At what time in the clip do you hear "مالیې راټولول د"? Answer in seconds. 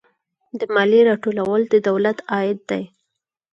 0.73-1.73